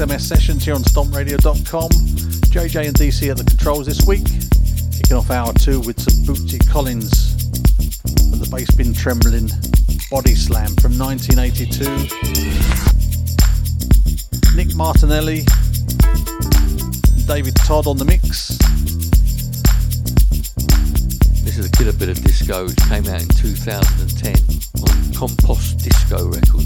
6MS 0.05 0.21
sessions 0.21 0.65
here 0.65 0.75
on 0.75 0.83
stompradio.com. 0.83 1.89
JJ 2.53 2.89
and 2.89 2.95
DC 2.95 3.31
at 3.31 3.39
the 3.39 3.45
controls 3.45 3.87
this 3.87 4.07
week, 4.07 4.27
kicking 4.93 5.17
off 5.17 5.31
hour 5.31 5.51
two 5.55 5.81
with 5.81 5.99
some 5.99 6.13
Bootsy 6.25 6.61
Collins 6.69 7.33
and 8.33 8.39
the 8.39 8.49
bass 8.53 8.71
bin 8.73 8.93
trembling 8.93 9.49
body 10.11 10.35
slam 10.35 10.69
from 10.77 10.99
1982. 10.99 11.89
Nick 14.55 14.77
Martinelli, 14.77 15.41
David 17.25 17.57
Todd 17.57 17.87
on 17.87 17.97
the 17.97 18.05
mix. 18.05 18.59
This 21.45 21.57
is 21.57 21.65
a 21.65 21.71
killer 21.71 21.95
bit 21.95 22.11
of 22.11 22.23
disco. 22.23 22.67
It 22.67 22.77
came 22.77 23.07
out 23.09 23.23
in 23.23 23.29
2010 23.29 24.35
on 24.85 25.15
Compost 25.15 25.79
Disco 25.79 26.29
Records. 26.29 26.64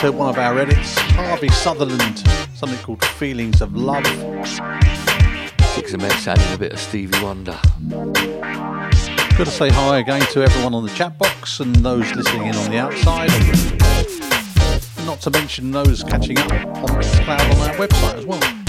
to 0.00 0.10
one 0.10 0.30
of 0.30 0.38
our 0.38 0.58
edits, 0.58 0.98
Harvey 1.10 1.50
Sutherland, 1.50 2.24
something 2.54 2.78
called 2.78 3.04
Feelings 3.04 3.60
of 3.60 3.76
Love. 3.76 4.06
Six 5.74 5.92
MX 5.92 6.26
adding 6.26 6.54
a 6.54 6.56
bit 6.56 6.72
of 6.72 6.78
Stevie 6.78 7.22
Wonder. 7.22 7.58
Got 9.36 9.44
to 9.44 9.50
say 9.50 9.68
hi 9.68 9.98
again 9.98 10.22
to 10.32 10.42
everyone 10.42 10.72
on 10.72 10.86
the 10.86 10.92
chat 10.94 11.18
box 11.18 11.60
and 11.60 11.76
those 11.76 12.10
listening 12.14 12.46
in 12.46 12.56
on 12.56 12.70
the 12.70 12.78
outside. 12.78 13.28
Not 15.04 15.20
to 15.20 15.30
mention 15.30 15.70
those 15.70 16.02
catching 16.02 16.38
up 16.38 16.50
on 16.50 16.86
cloud 16.86 17.42
on 17.42 17.68
our 17.68 17.74
website 17.76 18.14
as 18.14 18.24
well. 18.24 18.59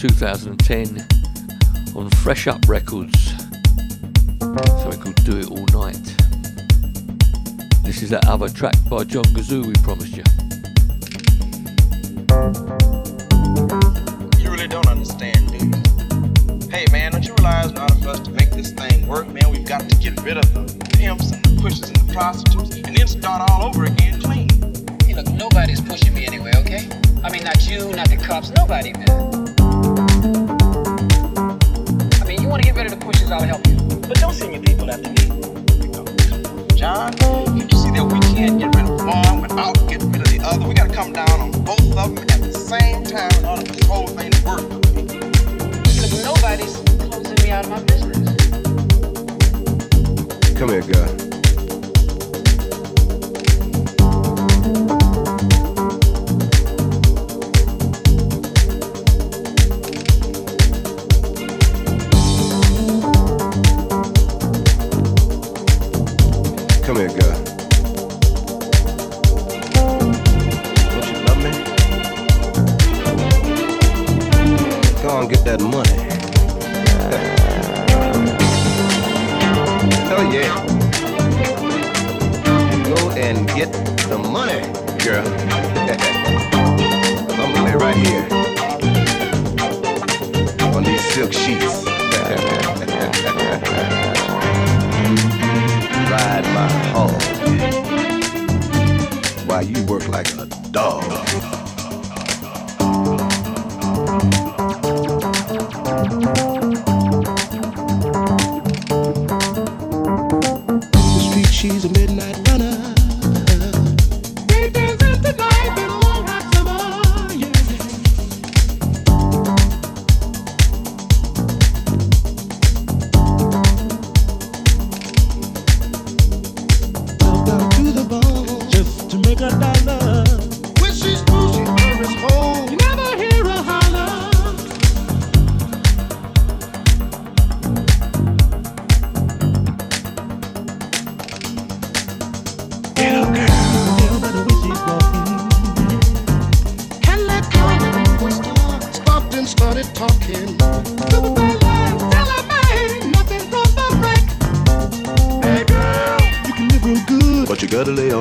2010 0.00 1.06
on 1.94 2.08
Fresh 2.22 2.46
Up 2.46 2.66
Records. 2.66 3.34
Something 4.40 4.98
called 4.98 5.24
Do 5.24 5.36
It 5.36 5.50
All 5.50 5.66
Night. 5.78 6.02
This 7.84 8.02
is 8.02 8.08
that 8.08 8.26
other 8.26 8.48
track 8.48 8.76
by 8.88 9.04
John 9.04 9.24
Gazoo 9.24 9.66
we 9.66 9.74
promised 9.82 10.16
you. 10.16 10.22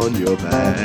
on 0.09 0.19
your 0.19 0.37
man. 0.37 0.78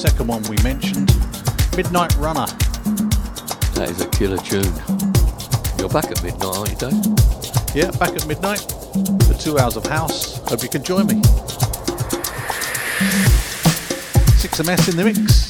second 0.00 0.28
one 0.28 0.42
we 0.44 0.56
mentioned, 0.62 1.14
Midnight 1.76 2.16
Runner. 2.16 2.46
That 3.74 3.88
is 3.90 4.00
a 4.00 4.08
killer 4.08 4.38
tune. 4.38 4.72
You're 5.78 5.90
back 5.90 6.10
at 6.10 6.22
midnight, 6.22 6.56
aren't 6.56 6.70
you, 6.70 6.76
Dave? 6.78 7.04
Yeah, 7.74 7.90
back 7.98 8.16
at 8.16 8.26
midnight 8.26 8.60
for 8.60 9.34
two 9.34 9.58
hours 9.58 9.76
of 9.76 9.84
house. 9.84 10.38
Hope 10.48 10.62
you 10.62 10.70
can 10.70 10.82
join 10.82 11.06
me. 11.06 11.20
6MS 14.40 14.88
in 14.88 14.96
the 14.96 15.04
mix. 15.04 15.49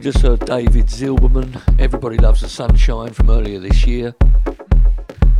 Just 0.00 0.20
heard 0.20 0.40
David 0.46 0.86
Zilberman, 0.86 1.60
Everybody 1.78 2.16
Loves 2.16 2.40
the 2.40 2.48
Sunshine 2.48 3.12
from 3.12 3.28
earlier 3.28 3.58
this 3.58 3.86
year. 3.86 4.14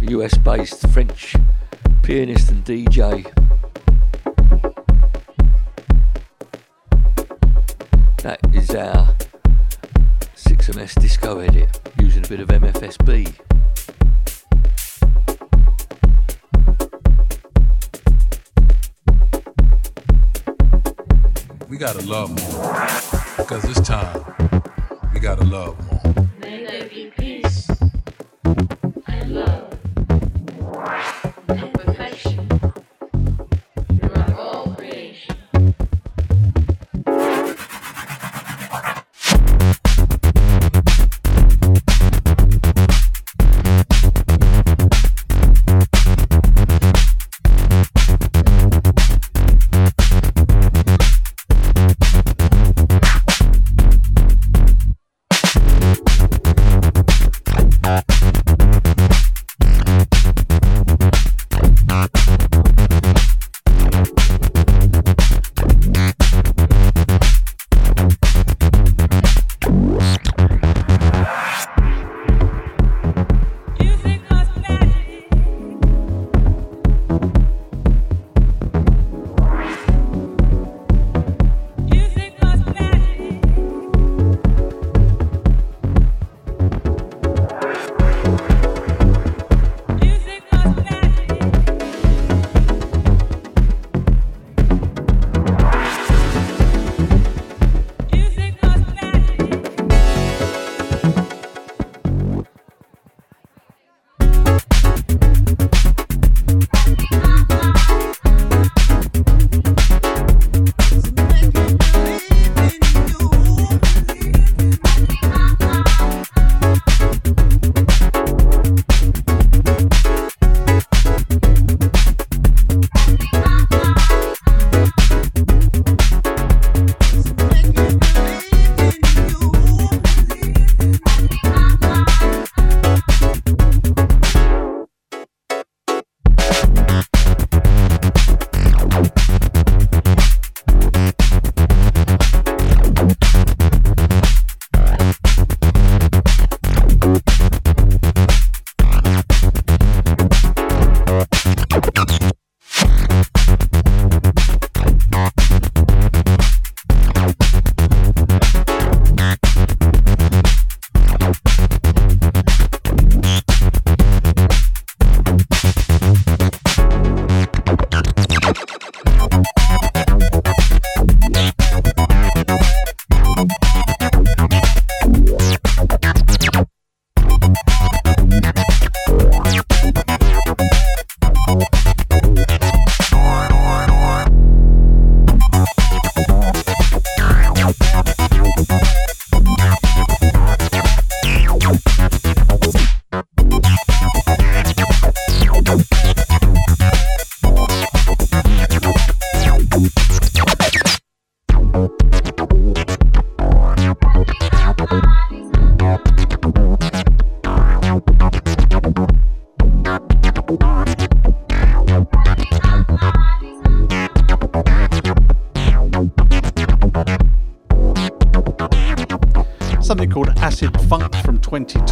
A 0.03 0.05
US 0.11 0.37
based 0.37 0.87
French 0.89 1.35
pianist 2.03 2.51
and 2.51 2.63
DJ. 2.63 3.25
That 8.23 8.41
is 8.53 8.75
our 8.75 9.17
6MS 10.37 11.01
disco 11.01 11.39
edit 11.39 11.81
using 11.99 12.23
a 12.23 12.29
bit 12.29 12.41
of 12.41 12.49
MFSB. 12.49 13.35
We 21.71 21.79
gotta 21.79 22.03
love 22.03 22.29
more. 22.39 23.13
Because 23.39 23.65
it's 23.65 23.81
time, 23.81 24.23
gotta 25.23 25.45
love 25.45 25.79
more. 25.87 25.92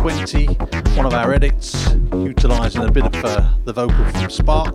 2020, 0.00 0.46
one 0.96 1.04
of 1.04 1.12
our 1.12 1.34
edits, 1.34 1.94
utilising 2.14 2.84
a 2.84 2.90
bit 2.90 3.04
of 3.04 3.14
uh, 3.22 3.46
the 3.66 3.72
vocal 3.74 4.02
from 4.06 4.30
Spark. 4.30 4.74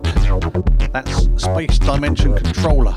That's 0.92 1.24
Space 1.42 1.80
Dimension 1.80 2.36
Controller, 2.36 2.94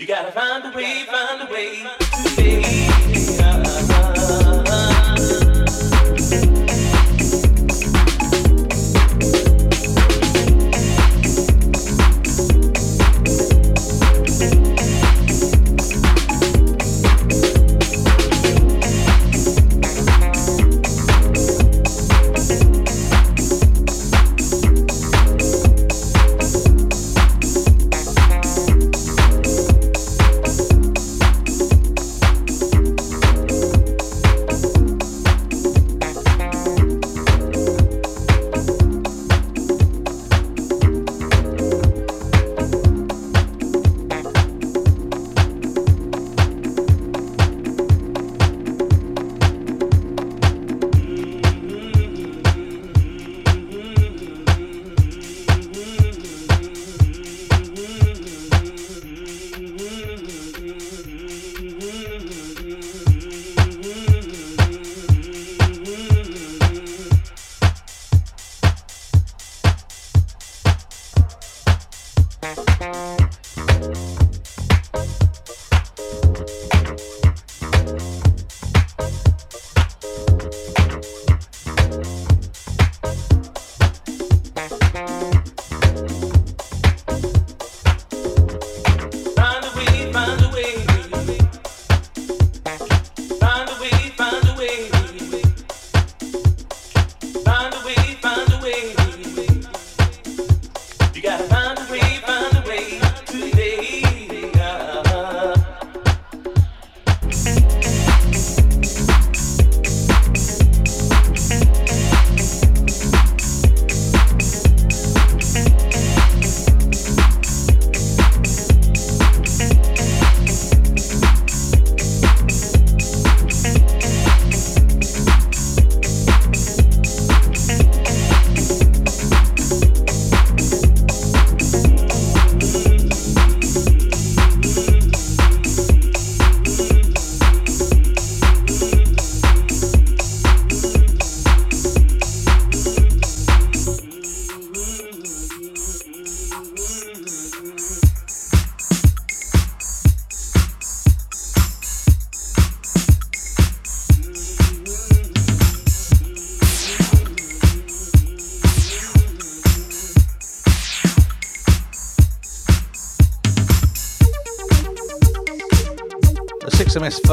You 0.00 0.06
gotta 0.06 0.32
find 0.32 0.64
a 0.64 0.70
way, 0.74 1.04
find 1.04 1.42
a 1.42 1.52
way 1.52 1.82
to 1.82 2.34
today. 2.34 2.99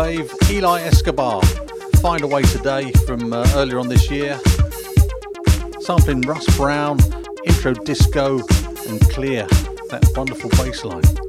6MS 0.08 0.50
Eli 0.50 0.80
Escobar. 0.84 1.42
Find 2.02 2.22
a 2.24 2.28
way 2.28 2.42
today 2.44 2.94
from 3.06 3.34
uh, 3.34 3.46
earlier 3.56 3.78
on 3.78 3.90
this 3.90 4.10
year. 4.10 4.40
Sampling 5.82 6.22
Russ 6.22 6.46
Brown, 6.56 6.98
intro 7.46 7.74
disco, 7.74 8.38
and 8.88 9.02
clear. 9.10 9.46
That 9.90 10.10
wonderful 10.16 10.50
bass 10.52 10.86
line. 10.86 11.27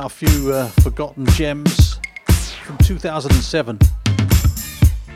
out 0.00 0.06
a 0.06 0.08
few 0.08 0.52
uh, 0.52 0.66
forgotten 0.82 1.26
gems 1.26 2.00
from 2.64 2.78
2007. 2.78 3.78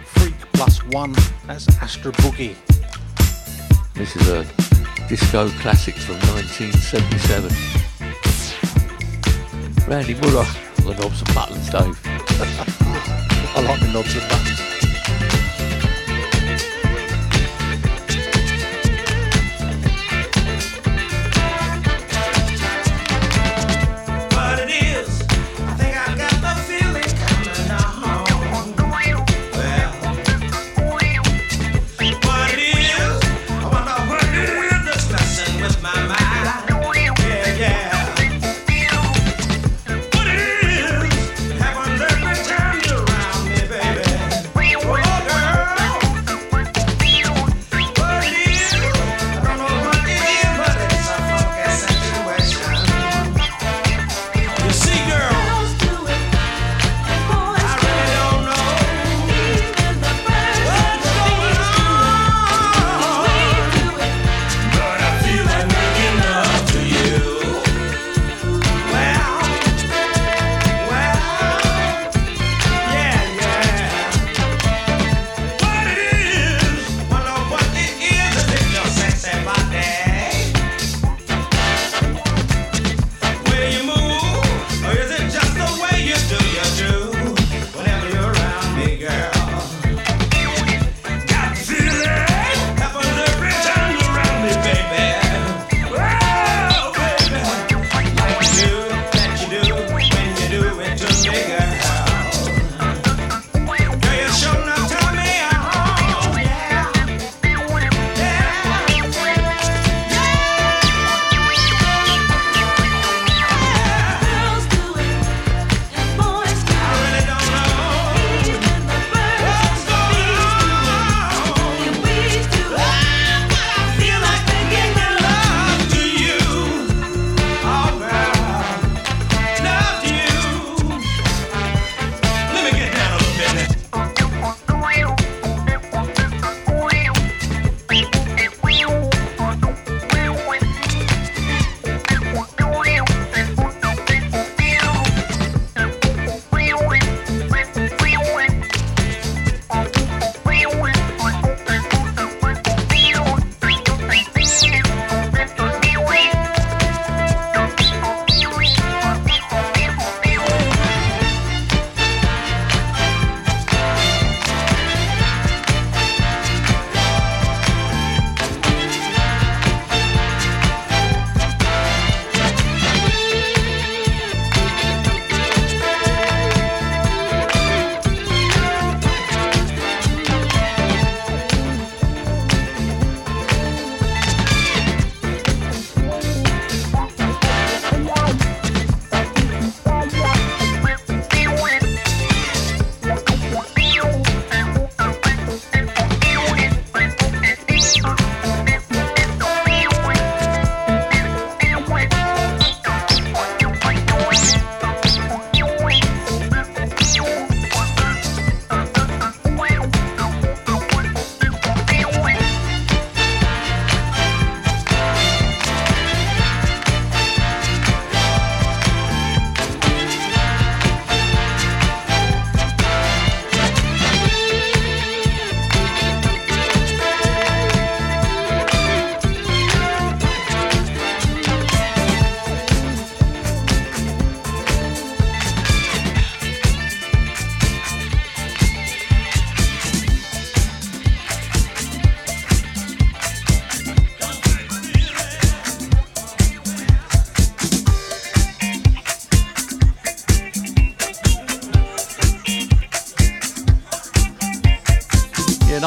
Freak 0.05 0.35
Plus 0.53 0.85
One, 0.87 1.15
that's 1.47 1.69
Astro 1.79 2.13
Boogie. 2.13 2.55
This 3.95 4.15
is 4.17 4.29
a 4.29 4.45
disco 5.09 5.49
classic 5.61 5.95
from 5.95 6.17
1977. 6.17 7.51
Randy 9.89 10.15
Muller, 10.15 10.47
the 10.77 10.95
Knobs 11.01 11.23
and 11.23 11.35
Buttons, 11.35 11.71
Dave. 11.71 11.99
I 13.57 13.61
like 13.63 13.81
the 13.81 13.91
Knobs 13.93 14.15
and 14.17 14.29
Buttons. 14.29 14.64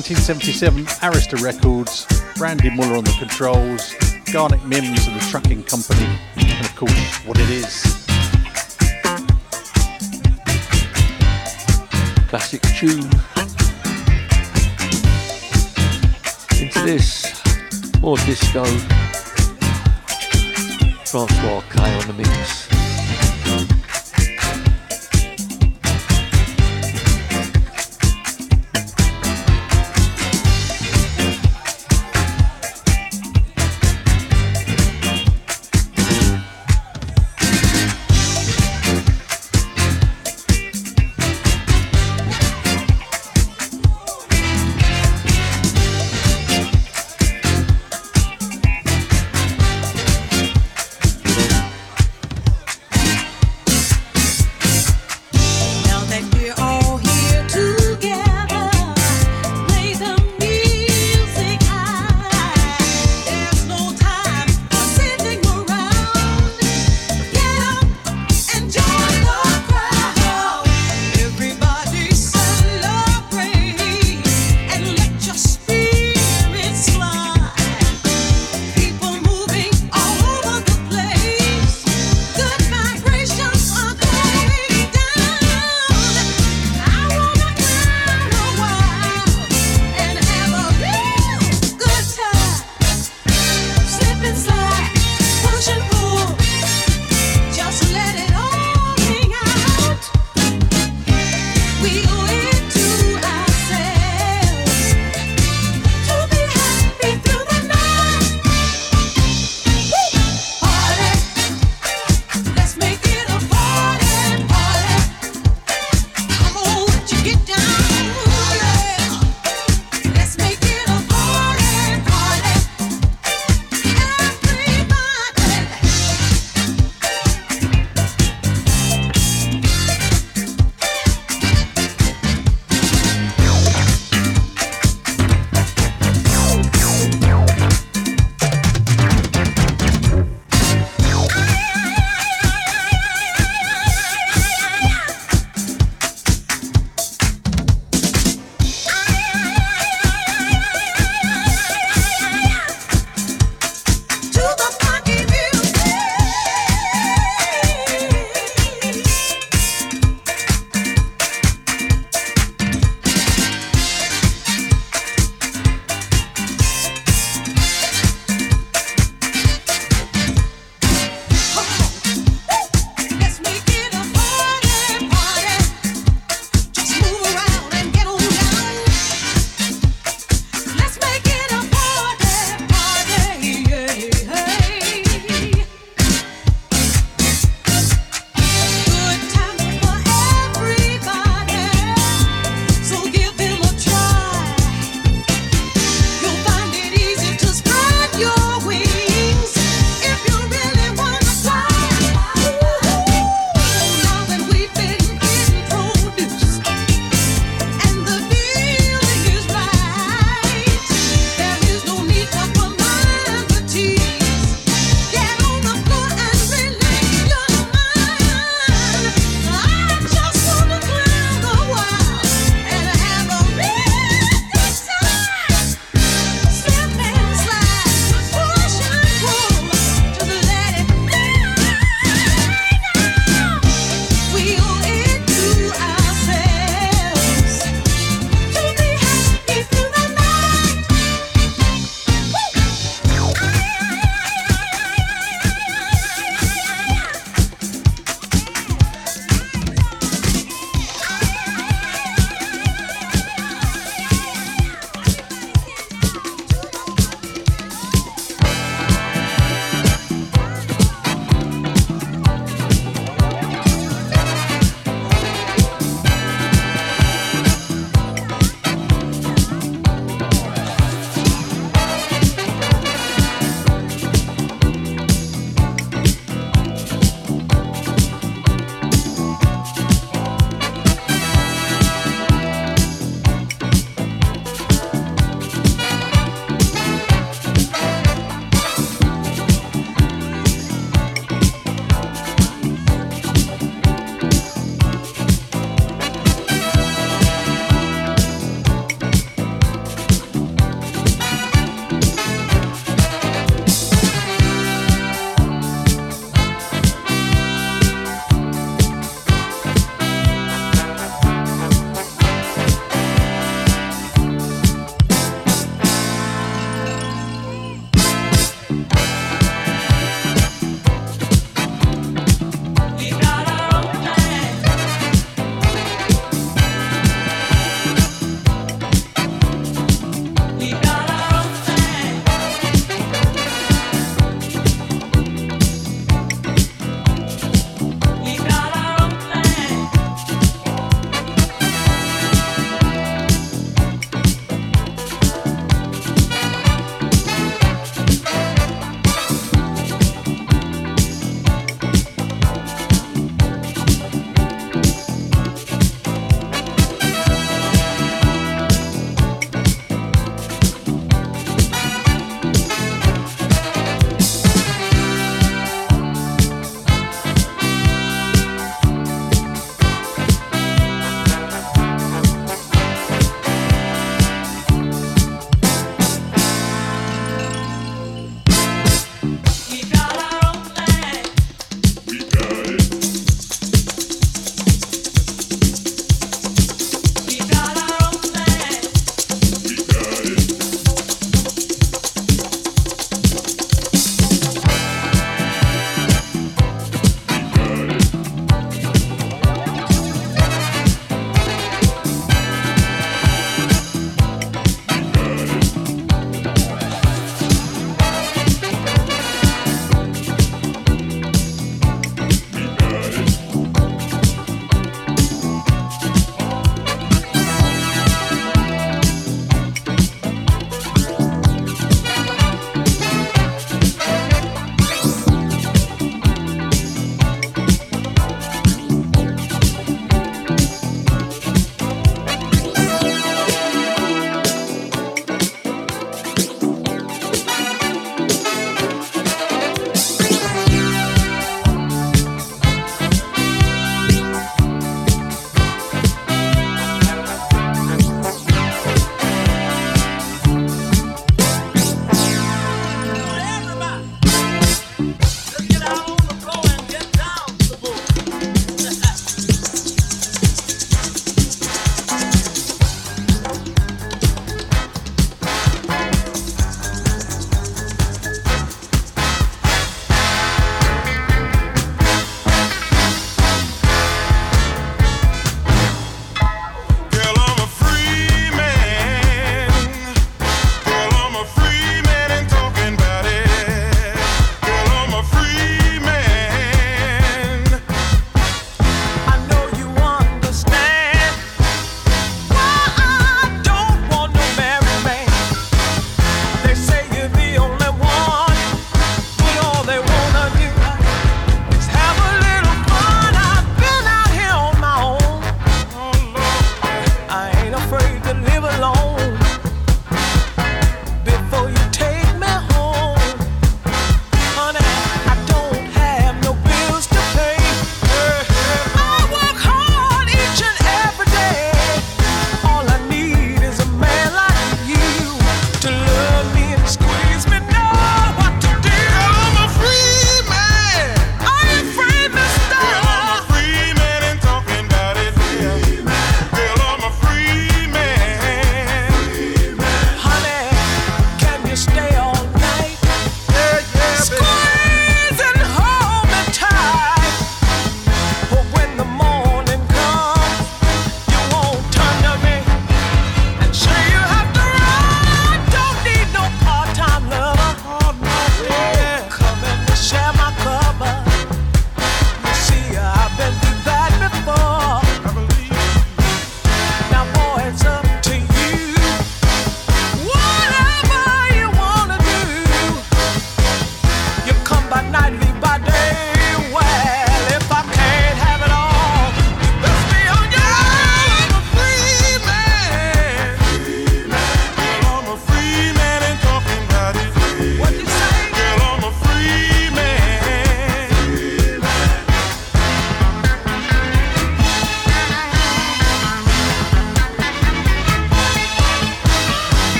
1977 0.00 0.86
Arista 1.02 1.38
Records, 1.42 2.06
Randy 2.40 2.70
Muller 2.70 2.96
on 2.96 3.04
the 3.04 3.14
controls, 3.18 3.92
Garnet 4.32 4.60
Mimms 4.60 5.06
and 5.06 5.20
the 5.20 5.26
Trucking 5.30 5.62
Company, 5.64 6.08
and 6.36 6.64
of 6.64 6.74
course, 6.74 7.16
what 7.26 7.38
it 7.38 7.50
is. 7.50 7.82
Classic 12.30 12.62
tune. 12.78 13.10
Into 16.62 16.80
this, 16.82 17.42
more 18.00 18.16
disco. 18.16 18.64
Francois 21.04 21.62
K 21.68 21.94
on 21.94 22.06
the 22.06 22.14
mix. 22.16 22.69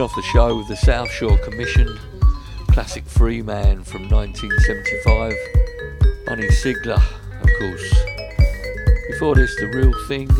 Off 0.00 0.16
the 0.16 0.22
show 0.22 0.56
with 0.56 0.66
the 0.66 0.76
South 0.76 1.10
Shore 1.10 1.36
Commission, 1.38 1.98
classic 2.68 3.04
Free 3.04 3.42
Man 3.42 3.84
from 3.84 4.08
1975, 4.08 5.34
Bunny 6.24 6.48
Sigler, 6.48 6.96
of 6.96 7.50
course. 7.58 7.94
Before 9.10 9.34
this, 9.34 9.54
The 9.60 9.66
Real 9.66 9.92
Thing, 10.08 10.30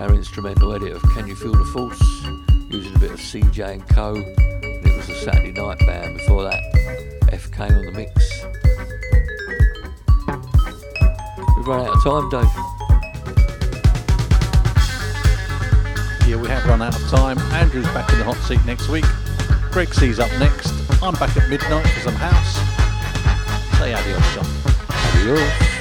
our 0.00 0.12
instrumental 0.12 0.74
edit 0.74 0.92
of 0.92 1.02
Can 1.14 1.26
You 1.26 1.34
Feel 1.34 1.54
the 1.54 1.64
Force, 1.64 1.98
using 2.70 2.94
a 2.94 2.98
bit 2.98 3.12
of 3.12 3.20
CJ 3.20 3.72
and 3.72 3.88
Co. 3.88 4.16
And 4.16 4.86
it 4.86 4.94
was 4.94 5.08
a 5.08 5.14
Saturday 5.14 5.52
Night 5.52 5.78
Band 5.86 6.18
before 6.18 6.42
that, 6.42 6.62
FK 7.32 7.70
on 7.70 7.86
the 7.86 7.92
mix. 7.92 8.44
We've 11.56 11.66
run 11.66 11.86
out 11.86 11.96
of 11.96 12.02
time, 12.04 12.28
Dave. 12.28 12.63
Run 16.78 16.82
out 16.82 17.00
of 17.00 17.08
time. 17.08 17.38
Andrew's 17.52 17.86
back 17.86 18.12
in 18.12 18.18
the 18.18 18.24
hot 18.24 18.36
seat 18.38 18.64
next 18.64 18.88
week. 18.88 19.04
Greg 19.70 19.94
C's 19.94 20.18
up 20.18 20.30
next. 20.40 20.72
I'm 21.00 21.14
back 21.14 21.36
at 21.36 21.48
midnight 21.48 21.84
because 21.84 22.06
I'm 22.08 22.14
house. 22.14 23.78
Say 23.78 23.94
adios, 23.94 24.34
John. 24.34 24.46
Adios. 25.20 25.73